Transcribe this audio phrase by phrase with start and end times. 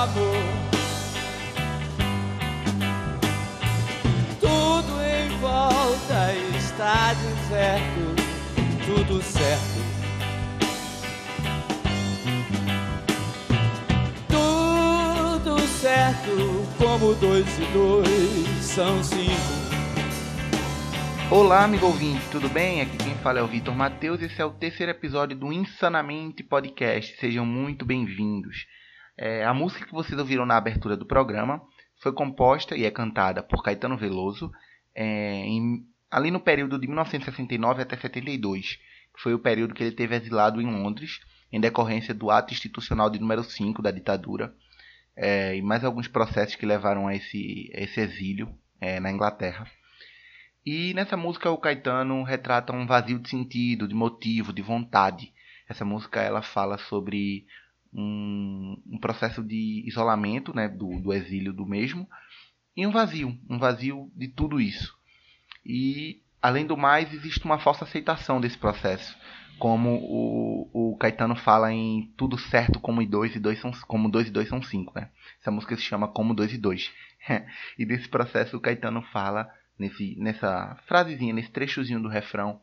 [0.00, 0.34] amor.
[4.40, 8.16] Tudo em volta está deserto,
[8.86, 9.90] tudo certo.
[14.28, 19.60] Tudo certo, como dois e dois são cinco.
[21.30, 22.80] Olá, amigo ouvinte, tudo bem?
[22.80, 24.22] Aqui quem fala é o Vitor Matheus.
[24.22, 27.16] Esse é o terceiro episódio do Insanamente Podcast.
[27.20, 28.66] Sejam muito bem-vindos.
[29.22, 31.60] É, a música que vocês ouviram na abertura do programa
[32.02, 34.50] foi composta e é cantada por Caetano Veloso
[34.94, 38.78] é, em, ali no período de 1969 até 72.
[39.18, 41.20] Foi o período que ele teve exilado em Londres,
[41.52, 44.54] em decorrência do ato institucional de número 5 da ditadura
[45.14, 48.48] é, e mais alguns processos que levaram a esse, a esse exílio
[48.80, 49.66] é, na Inglaterra.
[50.64, 55.34] E nessa música o Caetano retrata um vazio de sentido, de motivo, de vontade.
[55.68, 57.44] Essa música ela fala sobre
[57.92, 62.08] um, um processo de isolamento, né, do, do exílio do mesmo,
[62.76, 64.94] e um vazio, um vazio de tudo isso.
[65.64, 69.16] E além do mais existe uma falsa aceitação desse processo,
[69.58, 74.28] como o, o Caetano fala em tudo certo como dois e dois são como dois
[74.28, 75.10] e dois são cinco, né?
[75.40, 76.90] Essa música se chama como dois e dois.
[77.78, 82.60] e desse processo o Caetano fala nesse, nessa frasezinha, nesse trechozinho do refrão,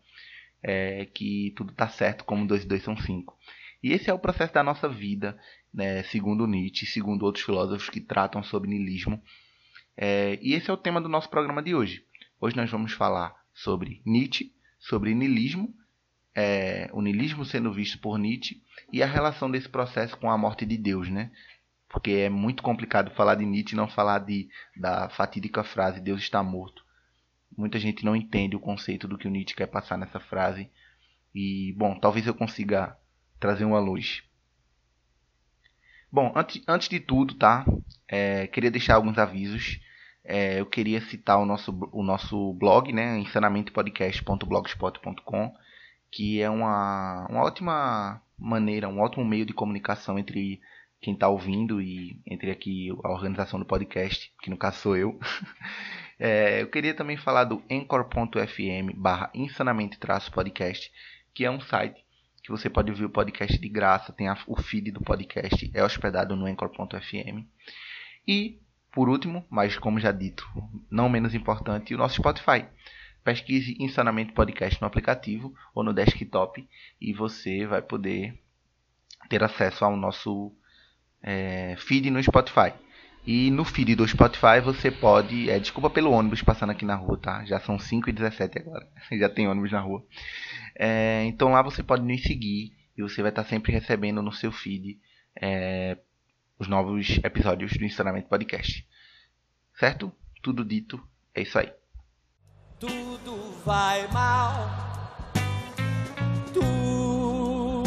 [0.61, 3.37] é, que tudo está certo como 2 e 2 são 5.
[3.83, 5.37] E esse é o processo da nossa vida,
[5.73, 9.21] né, segundo Nietzsche, segundo outros filósofos que tratam sobre niilismo.
[9.95, 12.03] É, e esse é o tema do nosso programa de hoje.
[12.39, 15.73] Hoje nós vamos falar sobre Nietzsche, sobre niilismo,
[16.35, 18.61] é, o niilismo sendo visto por Nietzsche
[18.93, 21.31] e a relação desse processo com a morte de Deus, né?
[21.89, 26.21] Porque é muito complicado falar de Nietzsche e não falar de, da fatídica frase Deus
[26.21, 26.85] está morto.
[27.57, 30.69] Muita gente não entende o conceito do que o Nietzsche quer passar nessa frase.
[31.33, 32.95] E, bom, talvez eu consiga
[33.39, 34.23] trazer uma luz.
[36.11, 37.65] Bom, antes, antes de tudo, tá?
[38.07, 39.79] É, queria deixar alguns avisos.
[40.23, 43.19] É, eu queria citar o nosso, o nosso blog, né?
[43.19, 45.53] insanamentopodcast.blogspot.com,
[46.11, 50.59] que é uma, uma ótima maneira, um ótimo meio de comunicação entre
[50.99, 55.19] quem está ouvindo e entre aqui a organização do podcast, que no caso sou eu.
[56.19, 60.91] É, eu queria também falar do anchor.fm barra insanamente-podcast,
[61.31, 62.03] que é um site
[62.47, 65.83] que você pode ouvir o podcast de graça, tem a, o feed do podcast, é
[65.83, 67.45] hospedado no anchor.fm.
[68.25, 68.57] E,
[68.89, 70.47] por último, mas como já dito,
[70.89, 72.65] não menos importante, o nosso Spotify.
[73.21, 76.65] Pesquise Insanamente Podcast no aplicativo ou no desktop
[77.01, 78.41] e você vai poder
[79.27, 80.55] ter acesso ao nosso
[81.21, 82.71] é, feed no Spotify.
[83.27, 85.49] E no feed do Spotify você pode.
[85.49, 87.43] É, desculpa pelo ônibus passando aqui na rua, tá?
[87.43, 88.87] Já são 5 e 17 agora.
[89.19, 90.01] Já tem ônibus na rua.
[90.73, 94.49] É, então lá você pode nos seguir e você vai estar sempre recebendo no seu
[94.49, 94.97] feed
[95.41, 95.97] é,
[96.57, 98.87] os novos episódios do Ensinamento Podcast.
[99.77, 100.09] Certo?
[100.41, 101.05] Tudo dito,
[101.35, 101.69] é isso aí.
[102.79, 104.69] Tudo vai mal.
[106.53, 107.83] Tudo.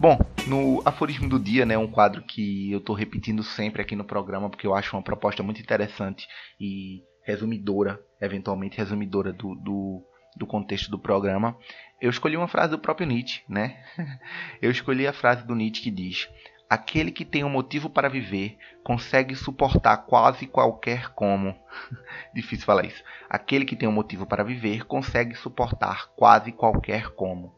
[0.00, 4.04] Bom, no aforismo do dia, né, um quadro que eu estou repetindo sempre aqui no
[4.04, 6.26] programa porque eu acho uma proposta muito interessante
[6.58, 10.02] e resumidora, eventualmente resumidora do, do,
[10.36, 11.56] do contexto do programa.
[12.00, 13.82] Eu escolhi uma frase do próprio Nietzsche, né?
[14.62, 16.28] Eu escolhi a frase do Nietzsche que diz:
[16.68, 21.54] Aquele que tem um motivo para viver consegue suportar quase qualquer como.
[22.32, 23.02] Difícil falar isso.
[23.28, 27.52] Aquele que tem um motivo para viver consegue suportar quase qualquer como.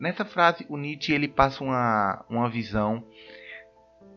[0.00, 3.04] Nessa frase, o Nietzsche ele passa uma, uma visão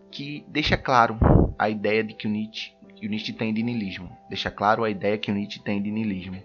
[0.09, 1.19] que deixa claro
[1.59, 4.09] a ideia de que o Nietzsche, que o Nietzsche tem de niilismo.
[4.29, 6.41] Deixa claro a ideia que o Nietzsche tem de niilismo.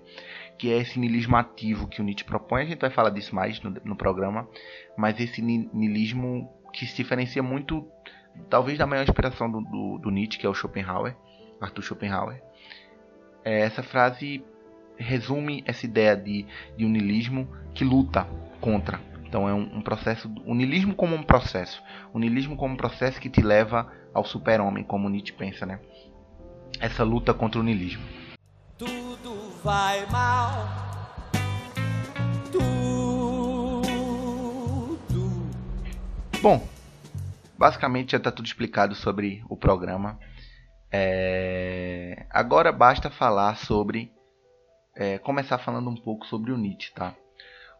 [0.58, 2.62] Que é esse niilismo ativo que o Nietzsche propõe.
[2.62, 4.48] A gente vai falar disso mais no, no programa.
[4.96, 7.86] Mas esse niilismo que se diferencia muito,
[8.50, 11.14] talvez, da maior inspiração do, do, do Nietzsche, que é o Schopenhauer,
[11.60, 12.42] Arthur Schopenhauer.
[13.44, 14.44] É, essa frase
[14.96, 16.44] resume essa ideia de,
[16.76, 18.26] de um niilismo que luta
[18.60, 21.82] contra então é um, um, processo, o niilismo como um processo,
[22.14, 25.80] o niilismo como um processo que te leva ao super-homem, como Nietzsche pensa, né?
[26.80, 28.02] Essa luta contra o niilismo.
[28.78, 30.66] Tudo vai mal.
[32.50, 33.82] Tudo.
[36.40, 36.66] Bom,
[37.58, 40.18] basicamente já está tudo explicado sobre o programa.
[40.90, 42.24] É...
[42.30, 44.10] Agora basta falar sobre,
[44.96, 47.14] é, começar falando um pouco sobre o Nietzsche, tá?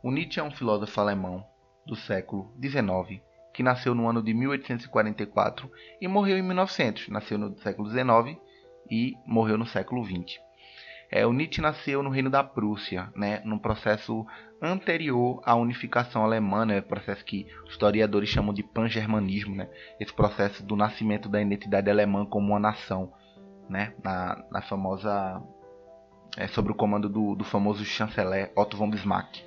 [0.00, 1.44] O Nietzsche é um filósofo alemão
[1.84, 3.20] do século XIX
[3.52, 5.68] que nasceu no ano de 1844
[6.00, 7.08] e morreu em 1900.
[7.08, 8.38] Nasceu no século XIX
[8.88, 10.38] e morreu no século XX.
[11.10, 14.24] É, o Nietzsche nasceu no reino da Prússia, né, num processo
[14.62, 19.68] anterior à unificação alemã, né, processo que historiadores chamam de pan-germanismo, né,
[19.98, 23.12] esse processo do nascimento da identidade alemã como uma nação,
[23.68, 25.42] né, na, na famosa
[26.36, 29.42] é, sobre o comando do, do famoso chanceler Otto von Bismarck.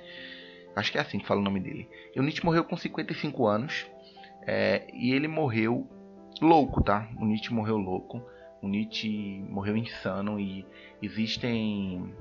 [0.74, 1.88] Acho que é assim que fala o nome dele.
[2.16, 3.86] O Nietzsche morreu com 55 anos
[4.46, 5.86] é, e ele morreu
[6.40, 7.08] louco, tá?
[7.18, 8.22] O Nietzsche morreu louco.
[8.62, 10.64] O Nietzsche morreu insano e
[11.02, 12.14] existem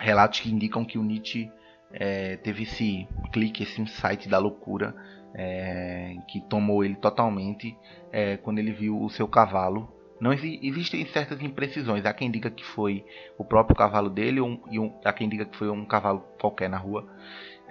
[0.00, 1.50] relatos que indicam que o Nietzsche
[1.92, 4.94] é, teve esse clique, esse insight da loucura
[5.34, 7.76] é, que tomou ele totalmente
[8.10, 9.90] é, quando ele viu o seu cavalo.
[10.20, 12.06] Não existem certas imprecisões.
[12.06, 13.04] Há quem diga que foi
[13.36, 16.68] o próprio cavalo dele ou, e um, há quem diga que foi um cavalo qualquer
[16.68, 17.08] na rua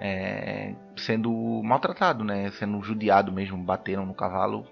[0.04, 1.30] é, sendo
[1.62, 2.50] maltratado, né?
[2.50, 4.66] Sendo judiado mesmo, bateram no cavalo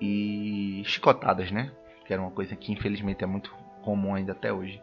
[0.00, 1.70] e chicotadas, né?
[2.06, 4.82] Que era uma coisa que infelizmente é muito comum ainda até hoje.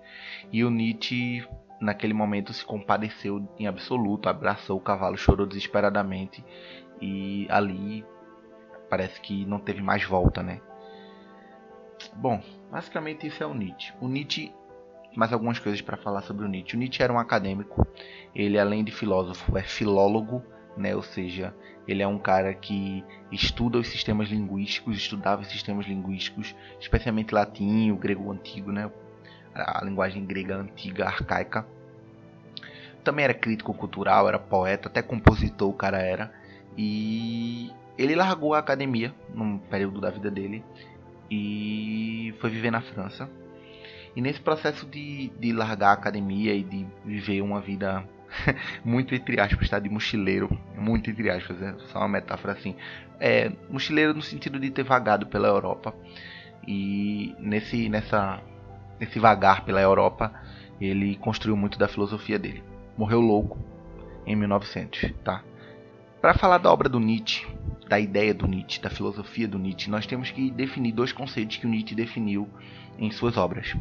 [0.54, 1.44] E o Nietzsche
[1.82, 6.46] naquele momento se compadeceu em absoluto, abraçou o cavalo, chorou desesperadamente
[7.02, 8.06] e ali
[8.92, 10.62] parece que não teve mais volta, né?
[12.14, 13.92] Bom, basicamente isso é o Nietzsche.
[14.00, 14.54] O Nietzsche
[15.16, 16.76] mais algumas coisas para falar sobre o Nietzsche.
[16.76, 17.88] O Nietzsche era um acadêmico,
[18.34, 20.44] ele além de filósofo é filólogo,
[20.78, 20.96] né?
[20.96, 21.54] Ou seja,
[21.88, 27.92] ele é um cara que estuda os sistemas linguísticos, estudava os sistemas linguísticos, especialmente latim,
[27.92, 28.92] o grego antigo, né?
[29.54, 31.66] A linguagem grega antiga, arcaica.
[33.04, 36.34] Também era crítico cultural, era poeta, até compositor o cara era.
[36.78, 40.64] E ele largou a academia num período da vida dele
[41.32, 43.30] e foi viver na França
[44.16, 48.08] e nesse processo de, de largar a academia e de viver uma vida
[48.84, 49.80] muito entre aspas, tá?
[49.80, 52.76] De mochileiro, muito entre aspas, é só uma metáfora assim.
[53.20, 55.94] É, mochileiro no sentido de ter vagado pela Europa.
[56.68, 58.42] E nesse, nessa,
[59.00, 60.34] nesse vagar pela Europa,
[60.80, 62.64] ele construiu muito da filosofia dele.
[62.98, 63.60] Morreu louco
[64.26, 65.44] em 1900, tá?
[66.22, 67.46] Para falar da obra do Nietzsche,
[67.88, 71.68] da ideia do Nietzsche, da filosofia do Nietzsche, nós temos que definir dois conceitos que
[71.68, 72.50] o Nietzsche definiu
[72.98, 73.76] em suas obras,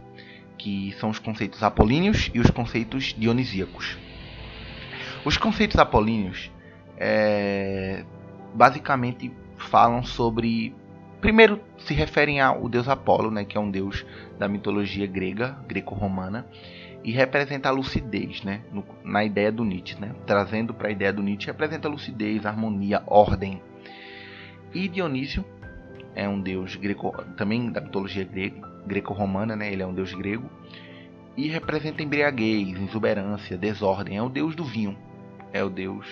[0.59, 3.99] que são os conceitos apolíneos e os conceitos dionisíacos.
[5.25, 6.51] Os conceitos apolíneos
[6.97, 8.05] é,
[8.55, 10.75] basicamente falam sobre.
[11.21, 14.05] Primeiro se referem ao deus Apolo, né, que é um deus
[14.39, 16.47] da mitologia grega, greco-romana,
[17.03, 21.13] e representa a lucidez, né, no, na ideia do Nietzsche, né, trazendo para a ideia
[21.13, 23.63] do Nietzsche representa a lucidez, harmonia, ordem.
[24.75, 25.45] E Dionísio
[26.15, 29.73] é um deus greco, também da mitologia grega, greco-romana, né?
[29.73, 30.49] Ele é um deus grego
[31.37, 34.17] e representa embriaguez, exuberância, desordem.
[34.17, 34.97] É o deus do vinho.
[35.53, 36.07] É o deus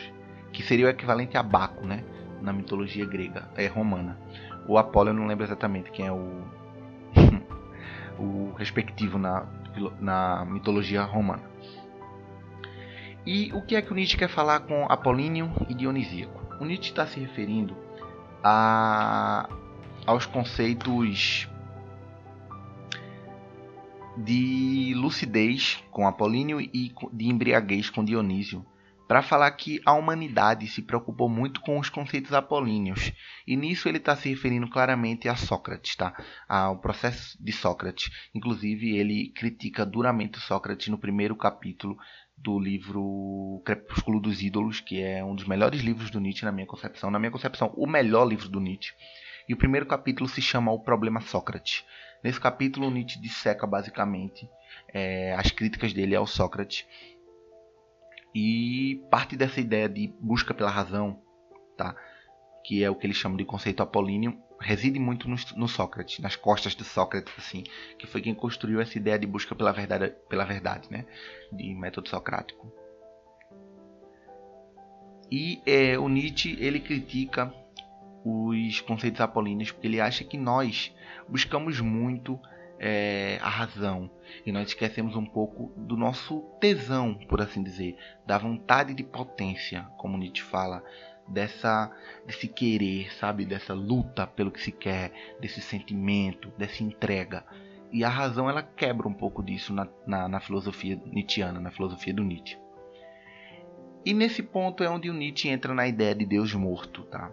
[0.52, 2.04] que seria o equivalente a Baco, né?
[2.40, 4.18] Na mitologia grega, é romana.
[4.66, 6.42] O Apolo eu não lembro exatamente quem é o
[8.18, 9.46] o respectivo na
[10.00, 11.42] na mitologia romana.
[13.24, 16.42] E o que é que o Nietzsche quer falar com Apolíneo e Dionisíaco?
[16.60, 17.76] O Nietzsche está se referindo
[18.42, 19.48] a,
[20.04, 21.48] aos conceitos
[24.16, 28.64] de lucidez com Apolíneo e de embriaguez com Dionísio,
[29.08, 33.12] para falar que a humanidade se preocupou muito com os conceitos apolíneos.
[33.46, 36.14] E nisso ele está se referindo claramente a Sócrates, tá?
[36.48, 38.10] ao processo de Sócrates.
[38.34, 41.96] Inclusive, ele critica duramente Sócrates no primeiro capítulo
[42.38, 46.66] do livro Crepúsculo dos Ídolos, que é um dos melhores livros do Nietzsche na minha
[46.66, 47.10] concepção.
[47.10, 48.94] Na minha concepção, o melhor livro do Nietzsche.
[49.48, 51.84] E o primeiro capítulo se chama O Problema Sócrates.
[52.22, 54.48] Nesse capítulo, Nietzsche disseca basicamente
[54.92, 56.86] é, as críticas dele ao Sócrates
[58.34, 61.20] e parte dessa ideia de busca pela razão,
[61.76, 61.96] tá?
[62.64, 66.36] que é o que ele chama de conceito apolíneo, reside muito no, no, Sócrates, nas
[66.36, 67.64] costas de Sócrates, assim,
[67.98, 71.04] que foi quem construiu essa ideia de busca pela verdade, pela verdade, né,
[71.50, 72.72] de método socrático.
[75.30, 77.52] E é, o Nietzsche ele critica
[78.24, 80.94] os conceitos apolíneos porque ele acha que nós
[81.28, 82.38] buscamos muito
[82.78, 84.10] é, a razão
[84.44, 89.86] e nós esquecemos um pouco do nosso tesão, por assim dizer, da vontade de potência,
[89.96, 90.82] como Nietzsche fala,
[91.28, 91.90] dessa
[92.26, 97.44] desse querer, sabe, dessa luta pelo que se quer, desse sentimento, dessa entrega.
[97.92, 102.14] E a razão ela quebra um pouco disso na, na, na filosofia nietzschiana, na filosofia
[102.14, 102.58] do Nietzsche.
[104.04, 107.30] E nesse ponto é onde o Nietzsche entra na ideia de Deus morto, tá?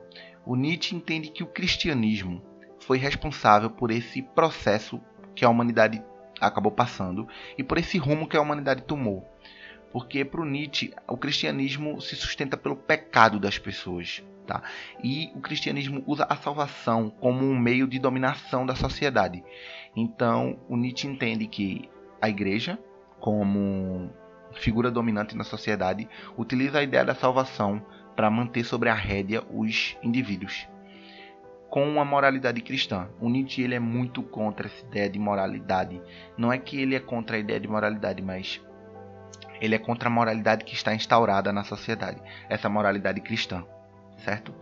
[0.49, 2.41] O Nietzsche entende que o cristianismo
[2.79, 4.99] foi responsável por esse processo
[5.35, 6.03] que a humanidade
[6.41, 9.23] acabou passando e por esse rumo que a humanidade tomou.
[9.91, 14.23] Porque para o Nietzsche, o cristianismo se sustenta pelo pecado das pessoas.
[14.47, 14.63] Tá?
[15.03, 19.43] E o cristianismo usa a salvação como um meio de dominação da sociedade.
[19.95, 21.87] Então, o Nietzsche entende que
[22.19, 22.79] a igreja,
[23.19, 24.09] como
[24.53, 27.85] figura dominante na sociedade, utiliza a ideia da salvação
[28.19, 30.67] para manter sobre a rédea os indivíduos.
[31.69, 33.07] Com uma moralidade cristã.
[33.21, 36.01] O Nietzsche ele é muito contra essa ideia de moralidade.
[36.37, 38.61] Não é que ele é contra a ideia de moralidade, mas
[39.61, 43.63] ele é contra a moralidade que está instaurada na sociedade, essa moralidade cristã,
[44.17, 44.53] certo?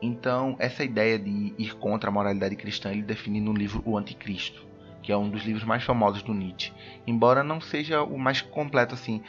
[0.00, 4.71] Então, essa ideia de ir contra a moralidade cristã, ele define no livro O Anticristo
[5.02, 6.72] que é um dos livros mais famosos do Nietzsche.
[7.06, 9.22] Embora não seja o mais completo assim,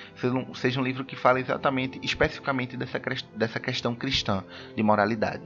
[0.53, 3.01] seja um livro que fala exatamente, especificamente dessa,
[3.35, 4.43] dessa questão cristã
[4.75, 5.43] de moralidade.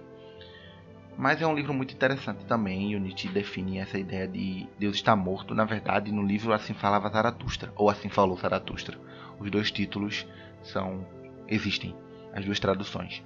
[1.18, 4.98] Mas é um livro muito interessante também, e o Nietzsche define essa ideia de Deus
[4.98, 5.56] está morto.
[5.56, 9.00] Na verdade, no livro Assim Falava Zaratustra, ou Assim Falou Zaratustra.
[9.40, 10.28] Os dois títulos
[10.62, 11.08] são
[11.48, 11.96] existem,
[12.34, 13.24] as duas traduções.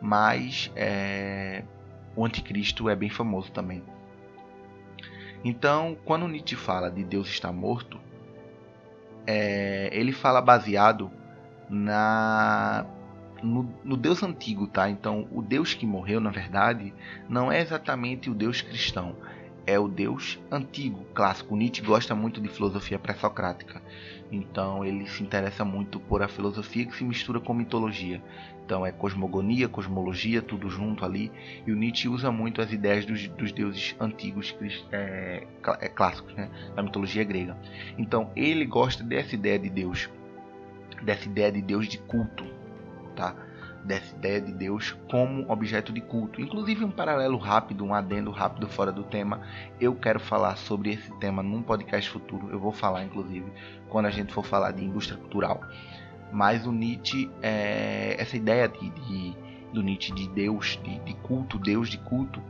[0.00, 1.64] Mas é,
[2.14, 3.82] o Anticristo é bem famoso também.
[5.44, 7.98] Então, quando Nietzsche fala de Deus está morto,
[9.26, 11.10] é, ele fala baseado
[11.68, 12.86] na
[13.42, 14.88] no, no, Deus antigo, tá?
[14.88, 16.94] Então, o Deus que morreu, na verdade,
[17.28, 19.16] não é exatamente o Deus cristão,
[19.66, 21.56] é o Deus antigo, clássico.
[21.56, 23.82] Nietzsche gosta muito de filosofia pré-socrática,
[24.30, 28.22] então ele se interessa muito por a filosofia que se mistura com mitologia.
[28.64, 31.30] Então é cosmogonia, cosmologia, tudo junto ali.
[31.66, 34.56] E o Nietzsche usa muito as ideias dos, dos deuses antigos
[34.90, 35.46] é,
[35.80, 36.48] é, clássicos, né?
[36.74, 37.56] da mitologia grega.
[37.98, 40.08] Então ele gosta dessa ideia de Deus,
[41.02, 42.44] dessa ideia de Deus de culto,
[43.16, 43.34] tá?
[43.84, 46.40] Dessa ideia de Deus como objeto de culto.
[46.40, 49.40] Inclusive um paralelo rápido, um adendo rápido fora do tema.
[49.80, 52.50] Eu quero falar sobre esse tema num podcast futuro.
[52.50, 53.50] Eu vou falar, inclusive,
[53.88, 55.60] quando a gente for falar de indústria cultural.
[56.32, 59.36] Mas o Nietzsche, é, essa ideia de, de,
[59.72, 62.42] do Nietzsche de Deus, de, de culto, Deus de culto,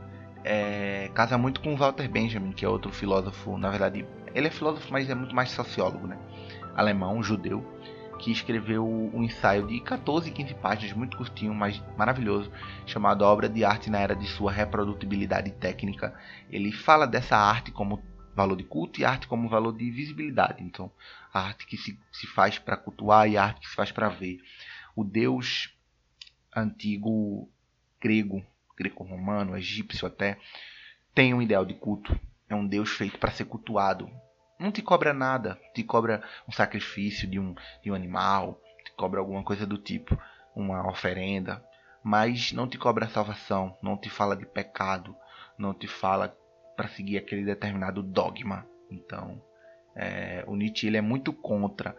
[0.43, 4.87] é, casa muito com Walter Benjamin, que é outro filósofo, na verdade, ele é filósofo,
[4.91, 6.17] mas é muito mais sociólogo, né?
[6.75, 7.63] Alemão, judeu,
[8.23, 12.49] que escreveu um ensaio de 14, 15 páginas, muito curtinho, mas maravilhoso,
[12.85, 16.17] chamado Obra de Arte na Era de Sua Reprodutibilidade Técnica.
[16.49, 18.01] Ele fala dessa arte como
[18.33, 20.63] valor de culto e arte como valor de visibilidade.
[20.63, 20.89] Então,
[21.33, 24.07] a arte que se, se faz para cultuar e a arte que se faz para
[24.07, 24.39] ver.
[24.95, 25.75] O deus
[26.55, 27.49] antigo
[27.99, 28.41] grego,
[28.77, 30.39] greco-romano, egípcio até,
[31.13, 32.17] tem um ideal de culto.
[32.47, 34.09] É um deus feito para ser cultuado.
[34.59, 39.19] Não te cobra nada, te cobra um sacrifício de um, de um animal, te cobra
[39.19, 40.17] alguma coisa do tipo,
[40.55, 41.63] uma oferenda,
[42.03, 45.15] mas não te cobra salvação, não te fala de pecado,
[45.57, 46.35] não te fala
[46.75, 48.65] para seguir aquele determinado dogma.
[48.89, 49.41] Então,
[49.95, 51.95] é, o Nietzsche ele é muito contra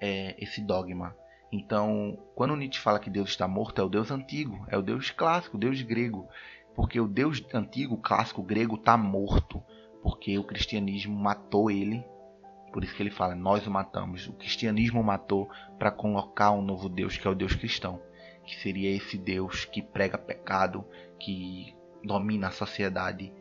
[0.00, 1.16] é, esse dogma.
[1.50, 5.10] Então, quando Nietzsche fala que Deus está morto, é o Deus antigo, é o Deus
[5.10, 6.28] clássico, o Deus grego.
[6.74, 9.62] Porque o Deus antigo, clássico, grego, está morto.
[10.02, 12.04] Porque o cristianismo matou ele.
[12.72, 14.28] Por isso que ele fala, nós o matamos.
[14.28, 18.00] O cristianismo matou para colocar um novo Deus, que é o Deus cristão.
[18.44, 20.84] Que seria esse Deus que prega pecado,
[21.18, 21.74] que
[22.04, 23.32] domina a sociedade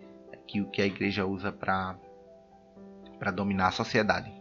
[0.47, 1.95] que o que a igreja usa para
[3.19, 4.31] para dominar a sociedade.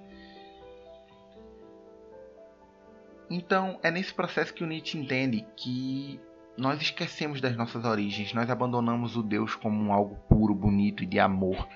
[3.30, 6.20] Então, é nesse processo que o Nietzsche entende que
[6.58, 11.18] nós esquecemos das nossas origens, nós abandonamos o Deus como algo puro, bonito e de
[11.18, 11.66] amor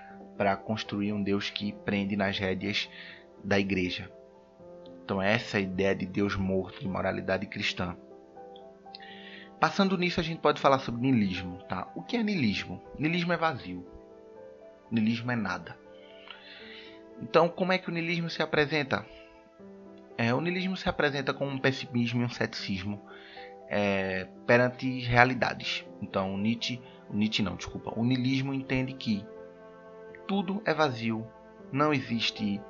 [0.40, 2.88] para construir um Deus que prende nas rédeas
[3.44, 4.10] da igreja.
[5.04, 7.94] Então, essa é a ideia de Deus morto, de moralidade cristã.
[9.60, 11.92] Passando nisso, a gente pode falar sobre niilismo, tá?
[11.94, 12.82] O que é niilismo?
[12.98, 13.86] Niilismo é vazio.
[14.90, 15.76] Nilismo é nada.
[17.20, 19.04] Então, como é que o nilismo se apresenta?
[20.16, 22.98] É, o nilismo se apresenta com um pessimismo e um ceticismo
[23.68, 25.84] é, perante realidades.
[26.00, 26.80] Então, Nietzsche,
[27.10, 29.22] o Nietzsche não, desculpa, o nilismo entende que
[30.30, 31.26] tudo é vazio,
[31.72, 32.60] não existe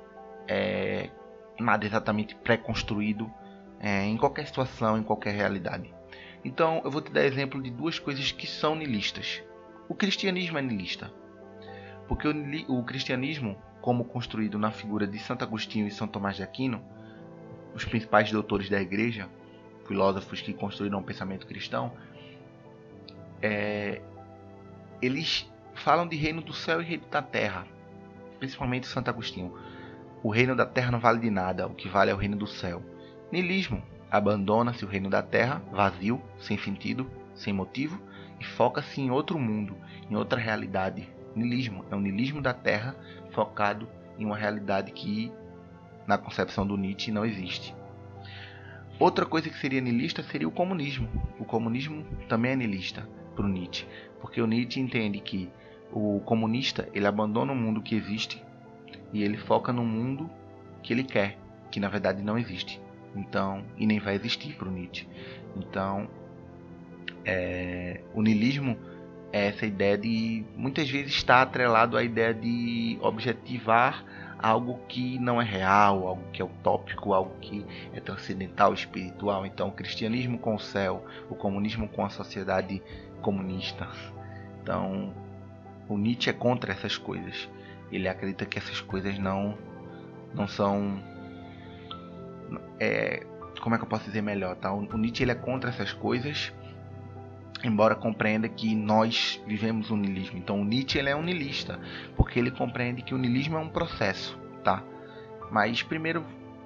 [0.47, 1.11] é,
[1.59, 3.31] nada exatamente pré-construído
[3.79, 5.93] é, em qualquer situação, em qualquer realidade.
[6.43, 9.43] Então, eu vou te dar exemplo de duas coisas que são nilistas.
[9.87, 11.13] O cristianismo é nilista.
[12.07, 16.41] Porque o, o cristianismo, como construído na figura de Santo Agostinho e São Tomás de
[16.41, 16.83] Aquino,
[17.75, 19.29] os principais doutores da igreja,
[19.87, 21.93] filósofos que construíram o pensamento cristão,
[23.39, 24.01] é,
[24.99, 27.65] eles falam de reino do céu e reino da terra,
[28.39, 29.53] principalmente Santo Agostinho.
[30.23, 32.47] O reino da terra não vale de nada, o que vale é o reino do
[32.47, 32.81] céu.
[33.31, 37.99] Nilismo, abandona-se o reino da terra, vazio, sem sentido, sem motivo,
[38.39, 39.75] e foca-se em outro mundo,
[40.09, 41.85] em outra realidade, nilismo.
[41.91, 42.95] É um nilismo da Terra
[43.31, 43.87] focado
[44.17, 45.31] em uma realidade que,
[46.07, 47.75] na concepção do Nietzsche, não existe.
[48.99, 51.09] Outra coisa que seria nilista seria o comunismo.
[51.39, 53.87] O comunismo também é nilista para o Nietzsche,
[54.21, 55.49] porque o Nietzsche entende que
[55.91, 58.41] o comunista ele abandona o mundo que existe
[59.11, 60.29] e ele foca no mundo
[60.81, 61.37] que ele quer,
[61.69, 62.79] que na verdade não existe.
[63.15, 65.07] Então, e nem vai existir para o Nietzsche.
[65.57, 66.07] Então,
[67.25, 68.77] é, o niilismo
[69.33, 74.03] é essa ideia de muitas vezes está atrelado à ideia de objetivar
[74.41, 79.45] algo que não é real, algo que é utópico, algo que é transcendental, espiritual.
[79.45, 82.81] Então, o cristianismo com o céu, o comunismo com a sociedade
[83.21, 83.87] comunista.
[84.61, 85.13] Então,
[85.87, 87.49] o Nietzsche é contra essas coisas.
[87.91, 89.57] Ele acredita que essas coisas não
[90.33, 91.03] não são
[92.79, 93.25] é,
[93.61, 94.71] como é que eu posso dizer melhor, tá?
[94.71, 96.53] O Nietzsche ele é contra essas coisas
[97.63, 100.37] embora compreenda que nós vivemos o niilismo.
[100.37, 101.79] Então o Nietzsche ele é um niilista,
[102.15, 104.83] porque ele compreende que o niilismo é um processo, tá?
[105.51, 106.25] Mas primeiro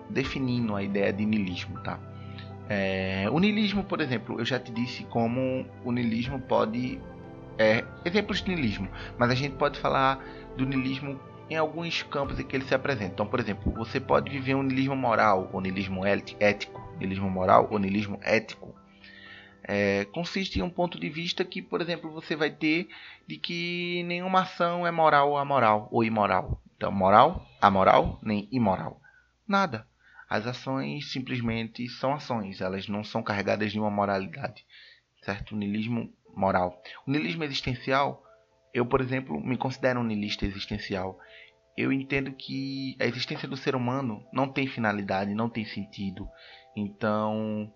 [0.10, 2.00] definindo a ideia de niilismo, tá?
[2.70, 7.00] É, o niilismo, por exemplo, eu já te disse como o niilismo pode
[7.58, 10.24] é, exemplos de niilismo, mas a gente pode falar
[10.58, 11.20] do niilismo
[11.50, 13.14] em alguns campos em que ele se apresenta.
[13.14, 17.78] Então, por exemplo, você pode viver um niilismo moral ou niilismo ético, niilismo moral ou
[17.78, 18.76] niilismo ético
[19.68, 22.88] é, consiste em um ponto de vista que, por exemplo, você vai ter
[23.28, 26.62] de que nenhuma ação é moral ou amoral ou imoral.
[26.78, 29.02] Então, moral, amoral, nem imoral.
[29.48, 29.88] Nada.
[30.30, 34.66] As ações simplesmente são ações, elas não são carregadas de uma moralidade.
[35.22, 35.54] Certo?
[35.54, 36.82] O niilismo moral.
[37.08, 38.24] O niilismo existencial,
[38.74, 41.18] eu, por exemplo, me considero um niilista existencial.
[41.78, 46.28] Eu entendo que a existência do ser humano não tem finalidade, não tem sentido.
[46.76, 47.72] Então,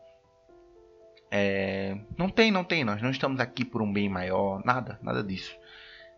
[1.31, 2.83] é, não tem, não tem.
[2.83, 5.55] Nós não estamos aqui por um bem maior, nada, nada disso.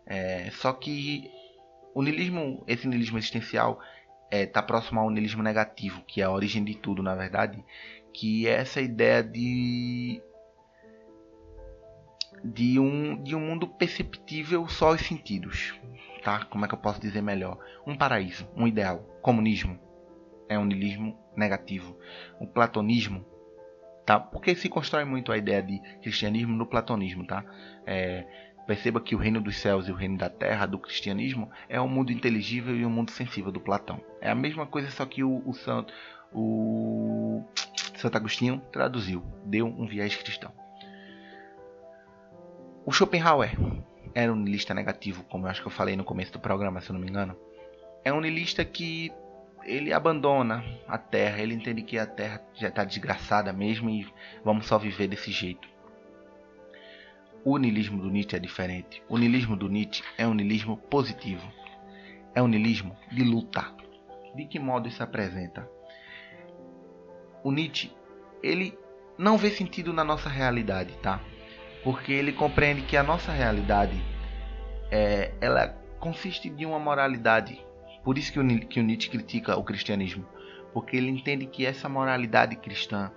[0.06, 1.30] É, só que
[1.94, 3.80] o niilismo, esse niilismo existencial,
[4.32, 7.62] está é, tá próximo ao niilismo negativo, que é a origem de tudo, na verdade,
[8.14, 10.22] que é essa ideia de
[12.42, 15.78] de um, de um mundo perceptível só aos sentidos,
[16.24, 16.44] tá?
[16.46, 17.58] Como é que eu posso dizer melhor?
[17.86, 19.78] Um paraíso, um ideal, comunismo
[20.48, 21.96] é um niilismo negativo.
[22.40, 23.24] O platonismo
[24.04, 24.18] tá?
[24.18, 27.44] Porque se constrói muito a ideia de cristianismo no platonismo, tá?
[27.86, 28.26] É,
[28.66, 31.88] perceba que o reino dos céus e o reino da terra do cristianismo é um
[31.88, 34.00] mundo inteligível e um mundo sensível do Platão.
[34.20, 35.92] É a mesma coisa, só que o, o santo,
[36.32, 37.44] o
[37.96, 40.52] Santo Agostinho traduziu, deu um viés cristão.
[42.84, 43.56] O Schopenhauer
[44.14, 46.90] era um niilista negativo, como eu acho que eu falei no começo do programa, se
[46.90, 47.36] eu não me engano.
[48.04, 49.12] É um niilista que
[49.64, 54.06] ele abandona a Terra, ele entende que a Terra já está desgraçada mesmo e
[54.44, 55.68] vamos só viver desse jeito.
[57.44, 59.02] O niilismo do Nietzsche é diferente.
[59.08, 61.46] O niilismo do Nietzsche é um niilismo positivo.
[62.34, 63.72] É um niilismo de luta.
[64.34, 65.68] De que modo isso se apresenta?
[67.42, 67.92] O Nietzsche,
[68.42, 68.78] ele
[69.18, 71.20] não vê sentido na nossa realidade, tá?
[71.82, 74.00] Porque ele compreende que a nossa realidade
[74.90, 77.60] é, ela consiste de uma moralidade
[78.04, 80.26] por isso que o, que o Nietzsche critica o cristianismo,
[80.72, 83.10] porque ele entende que essa moralidade cristã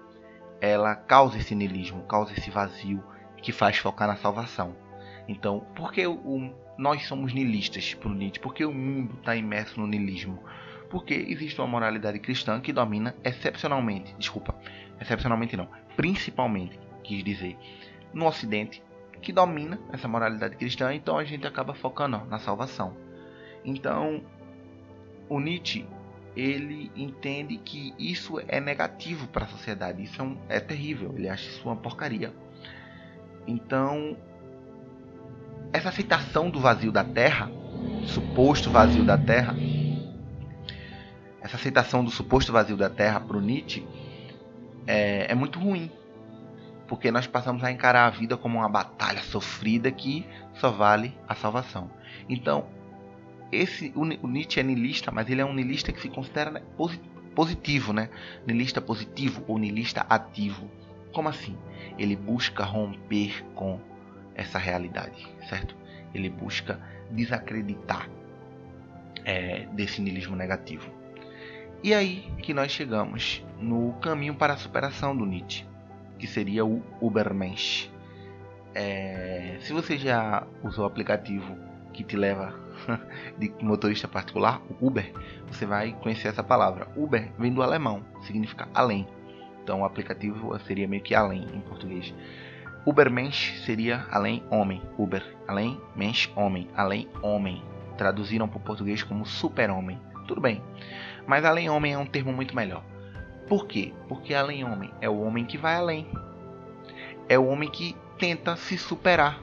[0.61, 3.03] ela causa esse niilismo, causa esse vazio
[3.45, 4.75] que faz focar na salvação.
[5.27, 8.39] Então, por que o, nós somos niilistas para o Nietzsche?
[8.39, 10.39] Porque o mundo está imerso no niilismo?
[10.89, 14.55] Porque existe uma moralidade cristã que domina excepcionalmente, desculpa,
[14.99, 17.55] excepcionalmente não, principalmente, quis dizer,
[18.11, 18.81] no Ocidente,
[19.21, 22.97] que domina essa moralidade cristã, então a gente acaba focando na salvação.
[23.63, 24.23] Então,
[25.29, 25.85] o Nietzsche
[26.35, 31.29] ele entende que isso é negativo para a sociedade, isso é, um, é, terrível, ele
[31.29, 32.33] acha isso uma porcaria.
[33.47, 34.17] Então,
[35.71, 37.51] essa aceitação do vazio da Terra,
[38.05, 39.55] suposto vazio da Terra,
[41.41, 43.85] essa aceitação do suposto vazio da Terra para o Nietzsche
[44.87, 45.91] é, é muito ruim,
[46.87, 51.35] porque nós passamos a encarar a vida como uma batalha sofrida que só vale a
[51.35, 51.89] salvação.
[52.27, 52.65] Então,
[53.51, 56.61] esse o, Nietzsche é niilista, mas ele é um niilista que se considera né,
[57.35, 58.09] positivo, né?
[58.45, 60.69] Niilista positivo ou niilista ativo.
[61.15, 61.57] Como assim?
[61.97, 63.79] Ele busca romper com
[64.35, 65.73] essa realidade, certo?
[66.13, 66.77] Ele busca
[67.09, 68.09] desacreditar
[69.23, 70.91] é, desse niilismo negativo.
[71.81, 75.65] E aí que nós chegamos no caminho para a superação do Nietzsche,
[76.19, 77.89] que seria o Ubermensch.
[78.73, 81.55] É, se você já usou o aplicativo
[81.93, 82.53] que te leva
[83.39, 85.13] de motorista particular, o Uber,
[85.47, 86.89] você vai conhecer essa palavra.
[86.93, 89.07] Uber vem do alemão, significa além.
[89.65, 92.13] Então o aplicativo seria meio que além em português.
[92.85, 94.79] Ubermensch seria além homem.
[94.95, 96.69] Uber, além, mensch, homem.
[96.77, 97.63] Além, homem.
[97.97, 99.99] Traduziram para o português como super-homem.
[100.27, 100.61] Tudo bem.
[101.25, 102.83] Mas além homem é um termo muito melhor.
[103.49, 103.91] Por quê?
[104.07, 106.07] Porque além homem é o homem que vai além.
[107.27, 109.41] É o homem que tenta se superar.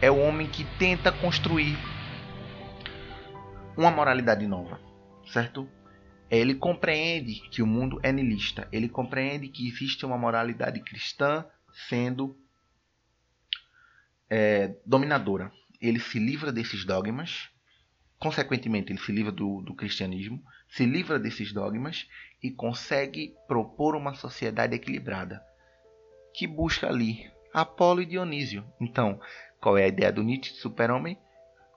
[0.00, 1.76] É o homem que tenta construir
[3.76, 4.78] uma moralidade nova,
[5.26, 5.68] certo?
[6.30, 8.68] Ele compreende que o mundo é nilista.
[8.72, 11.44] Ele compreende que existe uma moralidade cristã
[11.88, 12.36] sendo
[14.28, 15.52] é, dominadora.
[15.80, 17.50] Ele se livra desses dogmas,
[18.18, 22.08] consequentemente, ele se livra do, do cristianismo, se livra desses dogmas
[22.42, 25.42] e consegue propor uma sociedade equilibrada
[26.32, 28.64] que busca ali Apolo e Dionísio.
[28.80, 29.20] Então,
[29.60, 31.16] qual é a ideia do Nietzsche de super-homem?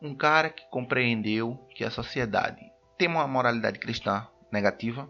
[0.02, 2.60] Um cara que compreendeu que a sociedade
[2.98, 5.10] tem uma moralidade cristã negativa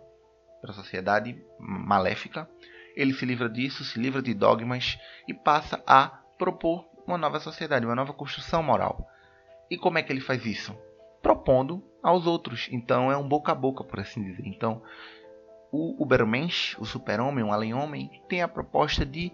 [0.61, 2.49] para a sociedade maléfica.
[2.95, 4.97] Ele se livra disso, se livra de dogmas
[5.27, 9.07] e passa a propor uma nova sociedade, uma nova construção moral.
[9.69, 10.75] E como é que ele faz isso?
[11.21, 12.67] Propondo aos outros.
[12.71, 14.45] Então é um boca a boca, por assim dizer.
[14.45, 14.81] Então,
[15.71, 19.31] o Ubermensch, o super-homem, o além-homem, tem a proposta de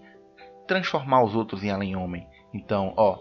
[0.68, 2.28] transformar os outros em além-homem.
[2.54, 3.20] Então, ó,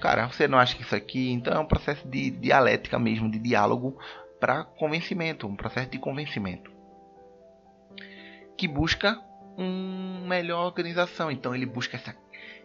[0.00, 1.30] cara, você não acha que isso aqui?
[1.32, 3.98] Então é um processo de dialética mesmo, de diálogo
[4.40, 6.80] para convencimento, um processo de convencimento
[8.56, 9.18] que busca
[9.56, 11.30] uma melhor organização.
[11.30, 12.14] Então ele busca essa,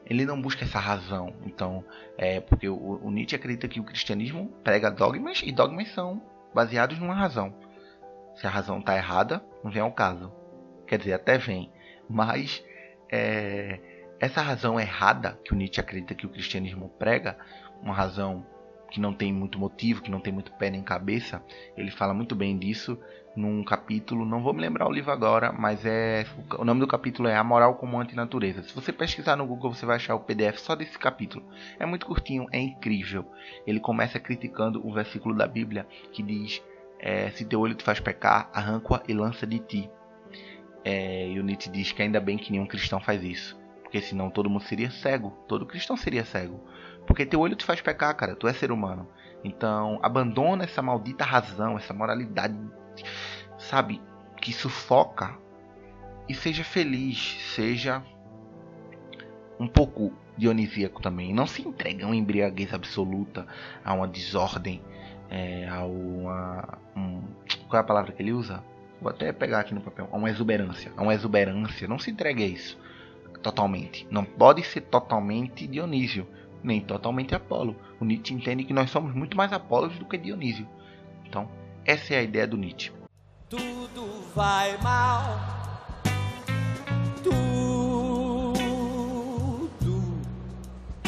[0.05, 1.33] ele não busca essa razão.
[1.45, 1.85] Então
[2.17, 6.21] é porque o, o Nietzsche acredita que o cristianismo prega dogmas e dogmas são
[6.53, 7.53] baseados numa razão.
[8.35, 10.33] Se a razão está errada, não vem ao caso.
[10.85, 11.71] Quer dizer, até vem,
[12.09, 12.61] mas
[13.09, 13.79] é,
[14.19, 17.37] essa razão errada que o Nietzsche acredita que o cristianismo prega,
[17.81, 18.45] uma razão
[18.95, 21.43] que não tem muito motivo, que não tem muito pé nem cabeça,
[21.75, 22.97] ele fala muito bem disso
[23.35, 26.25] num capítulo, não vou me lembrar o livro agora, mas é
[26.57, 28.63] o nome do capítulo é A Moral como Antinatureza.
[28.63, 31.45] Se você pesquisar no Google, você vai achar o PDF só desse capítulo.
[31.77, 33.29] É muito curtinho, é incrível.
[33.67, 36.63] Ele começa criticando o versículo da Bíblia que diz:
[36.97, 39.89] é, Se teu olho te faz pecar, arranca-o e lança de ti.
[40.85, 43.59] É, e o Nietzsche diz que ainda bem que nenhum cristão faz isso.
[43.83, 45.31] Porque senão todo mundo seria cego.
[45.49, 46.63] Todo cristão seria cego.
[47.05, 48.35] Porque teu olho te faz pecar, cara.
[48.35, 49.07] Tu é ser humano.
[49.43, 52.57] Então, abandona essa maldita razão, essa moralidade,
[53.57, 54.01] sabe,
[54.41, 55.37] que sufoca.
[56.27, 58.01] E seja feliz, seja
[59.59, 61.33] um pouco dionisíaco também.
[61.33, 63.45] Não se entregue a uma embriaguez absoluta,
[63.83, 64.81] a uma desordem,
[65.29, 66.79] é, a uma.
[66.95, 67.21] Um,
[67.69, 68.63] qual é a palavra que ele usa?
[68.99, 70.09] Vou até pegar aqui no papel.
[70.11, 70.91] A uma exuberância.
[70.97, 71.87] A uma exuberância.
[71.87, 72.77] Não se entregue a isso
[73.45, 74.07] totalmente.
[74.09, 76.27] Não pode ser totalmente Dionísio,
[76.63, 77.75] nem totalmente Apolo.
[77.99, 80.67] O Nietzsche entende que nós somos muito mais Apolos do que Dionísio.
[81.25, 81.49] Então,
[81.85, 82.91] essa é a ideia do Nietzsche.
[83.49, 85.65] Tudo vai mal.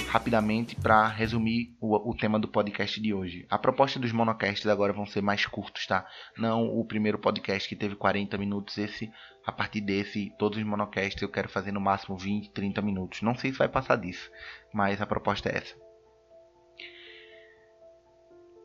[0.07, 3.45] rapidamente para resumir o, o, tema do podcast de hoje.
[3.49, 6.07] A proposta dos monocasts agora vão ser mais curtos, tá?
[6.37, 9.11] Não o primeiro podcast que teve 40 minutos, esse
[9.47, 13.21] a partir desse, todos os monocasts eu quero fazer no máximo 20, 30 minutos.
[13.21, 14.29] Não sei se vai passar disso,
[14.73, 15.73] mas a proposta é essa.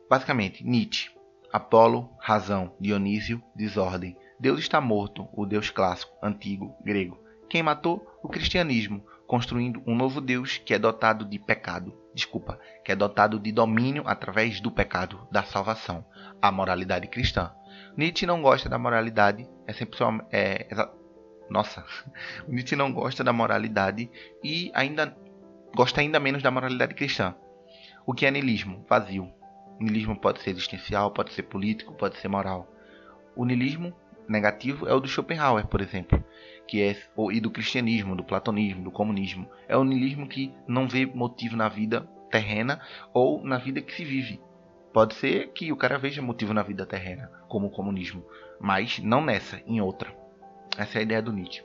[0.09, 1.09] Basicamente, Nietzsche,
[1.53, 4.17] Apolo, razão, Dionísio, desordem.
[4.37, 7.17] Deus está morto, o Deus clássico, antigo, grego.
[7.49, 8.05] Quem matou?
[8.21, 13.39] O cristianismo, construindo um novo Deus que é dotado de pecado, desculpa, que é dotado
[13.39, 16.05] de domínio através do pecado, da salvação,
[16.41, 17.53] a moralidade cristã.
[17.95, 19.99] Nietzsche não gosta da moralidade, é sempre
[20.31, 20.89] é, é,
[21.49, 21.85] nossa,
[22.47, 24.09] Nietzsche não gosta da moralidade
[24.43, 25.15] e ainda
[25.75, 27.35] gosta ainda menos da moralidade cristã.
[28.05, 28.85] O que é niilismo?
[28.89, 29.31] Vazio.
[29.79, 32.67] O niilismo pode ser existencial, pode ser político, pode ser moral.
[33.35, 33.93] O niilismo
[34.27, 36.23] negativo é o do Schopenhauer, por exemplo,
[36.67, 36.95] que é
[37.31, 39.49] e do cristianismo, do platonismo, do comunismo.
[39.67, 42.81] É o niilismo que não vê motivo na vida terrena
[43.13, 44.39] ou na vida que se vive.
[44.93, 48.23] Pode ser que o cara veja motivo na vida terrena, como o comunismo,
[48.59, 50.15] mas não nessa, em outra.
[50.77, 51.63] Essa é a ideia do Nietzsche.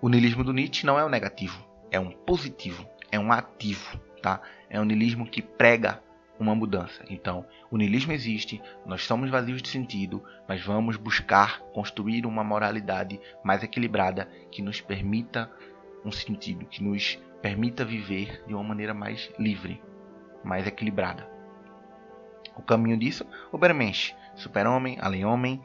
[0.00, 4.40] O niilismo do Nietzsche não é um negativo, é um positivo, é um ativo, tá?
[4.70, 6.02] É um niilismo que prega
[6.38, 7.04] uma mudança.
[7.10, 13.20] Então, o niilismo existe, nós somos vazios de sentido, mas vamos buscar construir uma moralidade
[13.44, 15.52] mais equilibrada que nos permita
[16.06, 19.82] um sentido, que nos permita viver de uma maneira mais livre,
[20.42, 21.39] mais equilibrada.
[22.56, 25.62] O caminho disso, Ubermensch, super-homem, além-homem,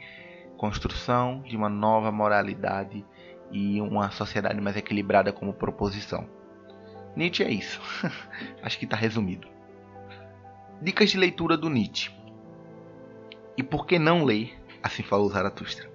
[0.58, 3.06] construção de uma nova moralidade
[3.52, 6.28] e uma sociedade mais equilibrada como proposição.
[7.16, 7.82] Nietzsche é isso.
[8.62, 9.48] Acho que está resumido.
[10.82, 12.12] Dicas de leitura do Nietzsche.
[13.58, 14.54] E por que não ler
[14.86, 15.90] Assim Falou Zaratustra?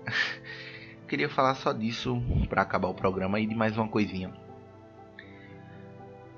[1.06, 4.32] Queria falar só disso para acabar o programa e de mais uma coisinha.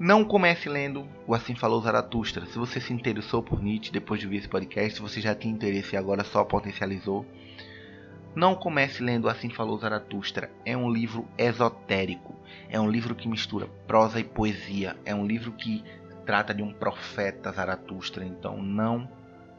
[0.02, 2.44] Não comece lendo o Assim Falou Zaratustra.
[2.46, 5.94] Se você se interessou por Nietzsche depois de ver esse podcast, você já tinha interesse
[5.94, 7.24] e agora só potencializou,
[8.34, 10.50] não comece lendo Assim Falou Zaratustra.
[10.66, 12.34] É um livro esotérico.
[12.68, 14.96] É um livro que mistura prosa e poesia.
[15.04, 15.84] É um livro que
[16.26, 19.08] trata de um profeta Zaratustra, então não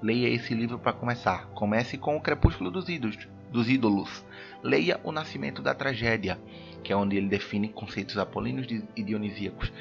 [0.04, 1.48] Leia esse livro para começar.
[1.54, 3.18] Comece com O Crepúsculo dos Ídolos,
[3.50, 4.26] dos Ídolos.
[4.62, 6.38] Leia O Nascimento da Tragédia,
[6.84, 9.72] que é onde ele define conceitos apolíneos e dionisíacos.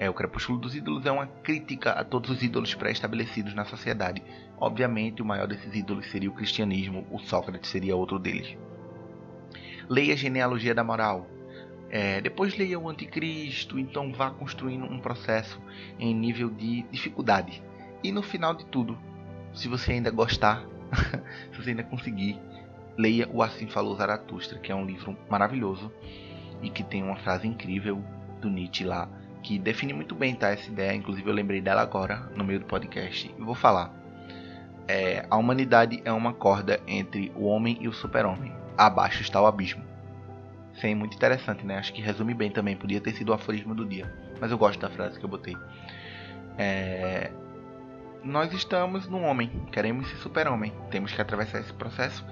[0.00, 4.22] É, o Crepúsculo dos Ídolos é uma crítica a todos os ídolos pré-estabelecidos na sociedade.
[4.58, 8.56] Obviamente, o maior desses ídolos seria o cristianismo, o Sócrates seria outro deles.
[9.90, 11.26] Leia a Genealogia da Moral.
[11.90, 15.60] É, depois leia o Anticristo, então vá construindo um processo
[15.98, 17.62] em nível de dificuldade.
[18.02, 18.98] E no final de tudo,
[19.52, 20.64] se você ainda gostar,
[21.52, 22.40] se você ainda conseguir,
[22.96, 25.92] leia o Assim Falou Zaratustra, que é um livro maravilhoso
[26.62, 28.02] e que tem uma frase incrível
[28.40, 30.94] do Nietzsche lá, que define muito bem tá, essa ideia.
[30.94, 33.92] Inclusive eu lembrei dela agora no meio do podcast e vou falar.
[34.88, 38.52] É, a humanidade é uma corda entre o homem e o super-homem.
[38.76, 39.84] Abaixo está o abismo.
[40.74, 41.78] Isso é muito interessante, né?
[41.78, 42.76] Acho que resume bem também.
[42.76, 44.12] Podia ter sido o aforismo do dia.
[44.40, 45.56] Mas eu gosto da frase que eu botei.
[46.56, 47.30] É,
[48.22, 50.72] nós estamos no homem, queremos ser super-homem.
[50.90, 52.24] Temos que atravessar esse processo,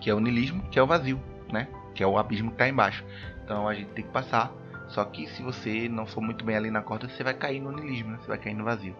[0.00, 1.20] que é o niilismo, que é o vazio,
[1.52, 1.68] né?
[1.94, 3.04] Que é o abismo que está embaixo.
[3.44, 4.52] Então a gente tem que passar.
[4.90, 7.72] Só que se você não for muito bem ali na corda, você vai cair no
[7.72, 8.18] niilismo, né?
[8.20, 8.96] Você vai cair no vazio.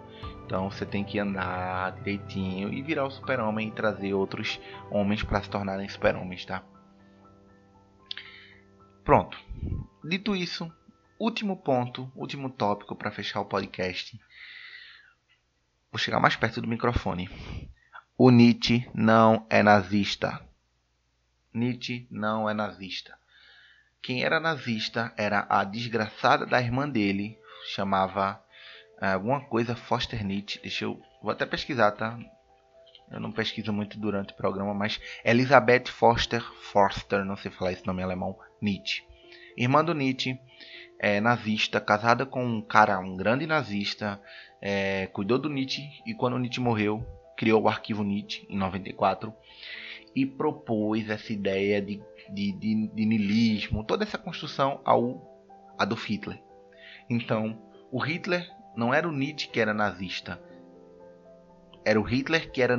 [0.46, 5.42] Então você tem que andar direitinho e virar o super-homem e trazer outros homens para
[5.42, 6.62] se tornarem super-homens, tá?
[9.04, 9.38] Pronto.
[10.04, 10.72] Dito isso,
[11.18, 14.18] último ponto, último tópico para fechar o podcast
[15.90, 17.28] Vou chegar mais perto do microfone.
[18.16, 20.40] O Nietzsche não é nazista.
[21.52, 23.18] Nietzsche não é nazista.
[24.02, 27.38] Quem era nazista era a desgraçada da irmã dele,
[27.74, 28.42] chamava
[29.00, 30.60] é, alguma coisa Foster Nietzsche.
[30.60, 31.00] Deixa eu.
[31.22, 32.18] Vou até pesquisar, tá?
[33.10, 37.86] Eu não pesquiso muito durante o programa, mas Elizabeth Foster Forster, não sei falar esse
[37.86, 39.02] nome em alemão, Nietzsche.
[39.56, 40.38] Irmã do Nietzsche,
[40.98, 44.20] é, nazista, casada com um cara, um grande nazista,
[44.62, 47.04] é, cuidou do Nietzsche e quando Nietzsche morreu,
[47.36, 49.34] criou o arquivo Nietzsche em 94
[50.14, 52.00] e propôs essa ideia de,
[52.32, 55.44] de, de, de niilismo, toda essa construção ao
[55.78, 56.42] Adolf Hitler.
[57.08, 60.40] Então, o Hitler não era o Nietzsche que era nazista,
[61.84, 62.76] era o Hitler que era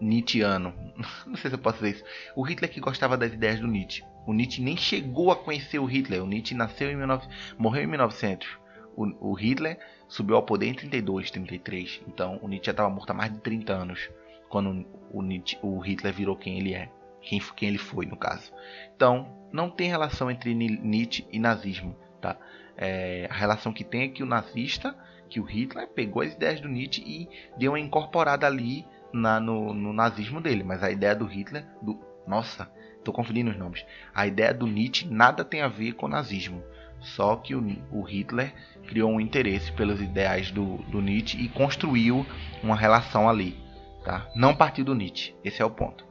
[0.00, 0.74] Nietzscheano.
[1.26, 2.04] Não sei se eu posso dizer isso.
[2.34, 4.02] O Hitler que gostava das ideias do Nietzsche.
[4.26, 6.22] O Nietzsche nem chegou a conhecer o Hitler.
[6.22, 7.28] O Nietzsche nasceu em 19...
[7.58, 8.48] morreu em 1900.
[8.96, 12.02] O, o Hitler subiu ao poder em 32, 33.
[12.08, 14.10] Então o Nietzsche já estava morto há mais de 30 anos
[14.48, 16.90] quando o, Nietzsche, o Hitler virou quem ele é,
[17.22, 18.52] quem, quem ele foi no caso.
[18.94, 22.36] Então não tem relação entre Nietzsche e nazismo, tá?
[22.76, 24.96] É, a relação que tem é que o nazista,
[25.28, 29.74] que o Hitler pegou as ideias do Nietzsche e deu uma incorporada ali na, no,
[29.74, 33.84] no nazismo dele, mas a ideia do Hitler, do nossa, estou confundindo os nomes.
[34.14, 36.62] A ideia do Nietzsche nada tem a ver com o nazismo.
[37.00, 38.54] Só que o, o Hitler
[38.86, 42.24] criou um interesse pelos ideais do, do, Nietzsche e construiu
[42.62, 43.56] uma relação ali.
[44.04, 44.28] Tá?
[44.36, 45.34] Não partiu do Nietzsche.
[45.44, 46.06] Esse é o ponto.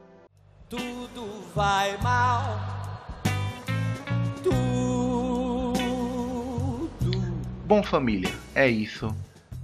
[0.72, 2.56] Tudo vai mal.
[4.42, 5.74] Tudo.
[7.66, 9.14] Bom, família, é isso.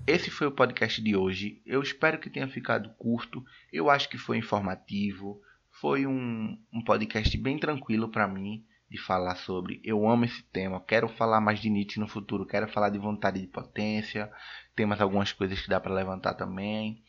[0.07, 1.62] Esse foi o podcast de hoje.
[1.64, 3.42] Eu espero que tenha ficado curto.
[3.73, 5.40] Eu acho que foi informativo.
[5.81, 9.81] Foi um, um podcast bem tranquilo para mim de falar sobre.
[9.83, 13.40] Eu amo esse tema, quero falar mais de Nietzsche no futuro, quero falar de vontade
[13.40, 14.31] de potência.
[14.77, 17.03] Tem mais algumas coisas que dá para levantar também.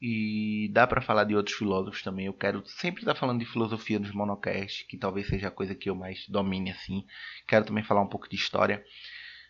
[0.00, 2.26] E dá para falar de outros filósofos também.
[2.26, 5.90] Eu quero sempre estar falando de filosofia nos monocasts, que talvez seja a coisa que
[5.90, 7.04] eu mais domine assim.
[7.46, 8.82] Quero também falar um pouco de história.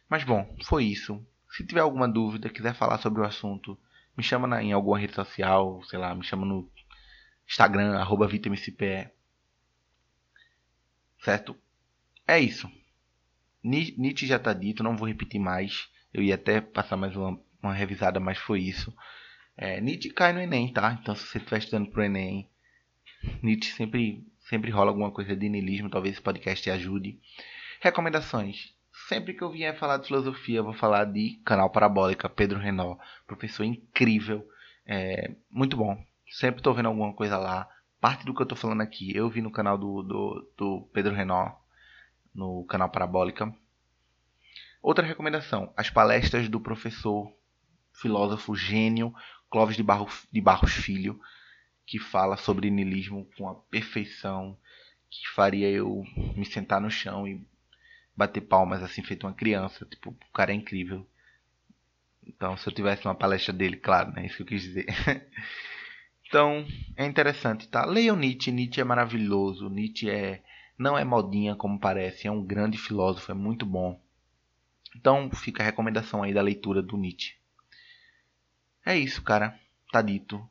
[0.09, 1.25] Mas bom, foi isso.
[1.51, 3.79] Se tiver alguma dúvida, quiser falar sobre o assunto,
[4.17, 6.69] me chama na, em alguma rede social, sei lá, me chama no
[7.47, 9.11] Instagram, arroba VitamCPE.
[11.23, 11.57] Certo?
[12.27, 12.71] É isso.
[13.63, 15.89] Nietzsche já está dito, não vou repetir mais.
[16.13, 18.93] Eu ia até passar mais uma, uma revisada, mas foi isso.
[19.62, 20.99] É, Nietzsche cai no Enem, tá?
[21.03, 22.49] Então se você estiver estudando pro Enem,
[23.42, 27.20] Nietzsche sempre, sempre rola alguma coisa de niilismo, talvez esse podcast te ajude.
[27.79, 28.75] Recomendações.
[29.07, 32.96] Sempre que eu vier falar de filosofia, vou falar de Canal Parabólica, Pedro Renó,
[33.27, 34.49] professor incrível,
[34.87, 36.03] é, muito bom.
[36.31, 37.68] Sempre estou vendo alguma coisa lá.
[38.01, 41.14] Parte do que eu estou falando aqui, eu vi no canal do, do, do Pedro
[41.14, 41.53] Renó,
[42.35, 43.55] no canal Parabólica.
[44.81, 47.31] Outra recomendação: as palestras do professor,
[47.92, 49.14] filósofo gênio
[49.51, 51.21] Clóvis de, Barro, de Barros Filho,
[51.87, 54.57] que fala sobre niilismo com a perfeição
[55.11, 56.05] que faria eu
[56.37, 57.45] me sentar no chão e
[58.17, 59.85] bater palmas assim, feito uma criança.
[59.85, 61.05] Tipo, o cara é incrível.
[62.25, 64.27] Então, se eu tivesse uma palestra dele, claro, né?
[64.27, 64.87] Isso que eu quis dizer.
[66.27, 66.65] então,
[66.97, 67.85] é interessante, tá?
[67.85, 68.53] Leiam Nietzsche.
[68.53, 69.69] Nietzsche é maravilhoso.
[69.69, 70.43] Nietzsche é
[70.81, 74.01] não é modinha como parece, é um grande filósofo, é muito bom.
[74.97, 77.35] Então fica a recomendação aí da leitura do Nietzsche.
[78.85, 79.57] É isso, cara.
[79.93, 80.45] Tá dito.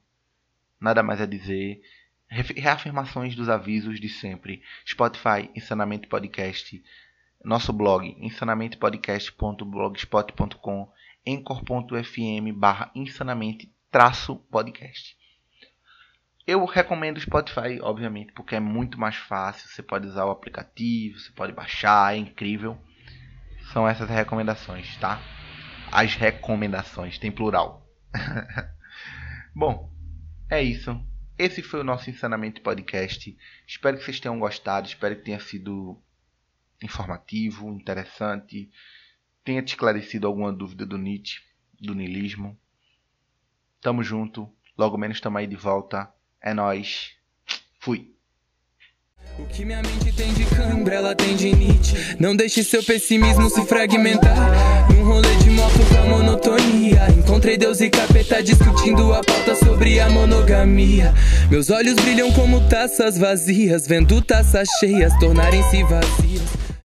[0.79, 1.81] nada mais a dizer.
[2.27, 4.63] Reafirmações dos avisos de sempre.
[4.87, 6.83] Spotify, Insanamente Podcast.
[7.43, 10.91] Nosso blog, insanamentepodcast.blogspot.com
[11.25, 15.17] encor.fm barra insanamente traço podcast.
[16.45, 19.69] Eu recomendo o Spotify, obviamente, porque é muito mais fácil.
[19.69, 22.77] Você pode usar o aplicativo, você pode baixar, é incrível.
[23.71, 25.21] São essas recomendações, tá?
[25.91, 27.88] As recomendações, tem plural.
[29.55, 29.91] Bom,
[30.49, 30.99] é isso.
[31.37, 33.37] Esse foi o nosso Insanamente Podcast.
[33.65, 34.87] Espero que vocês tenham gostado.
[34.87, 35.97] Espero que tenha sido
[36.81, 38.69] informativo, interessante.
[39.43, 41.41] Tenha te esclarecido alguma dúvida do Nietzsche,
[41.79, 42.57] do niilismo.
[43.81, 44.51] Tamo junto.
[44.77, 46.11] Logo menos estamos aí de volta.
[46.41, 47.15] É nós.
[47.79, 48.13] Fui.
[49.37, 51.95] O que minha mente tem de cãibra, ela tem de Nietzsche.
[52.19, 54.78] Não deixe seu pessimismo se fragmentar.
[54.89, 57.07] Num rolê de moto com a monotonia.
[57.17, 61.13] Encontrei Deus e capeta discutindo a pauta sobre a monogamia.
[61.49, 66.68] Meus olhos brilham como taças vazias, vendo taças cheias tornarem-se vazias.